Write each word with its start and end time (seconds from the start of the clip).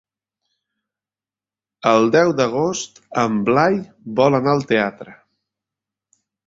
El 1.91 2.09
deu 2.17 2.33
d'agost 2.41 2.99
en 3.27 3.39
Blai 3.51 3.79
vol 4.23 4.43
anar 4.43 4.59
al 4.59 4.69
teatre. 4.75 5.19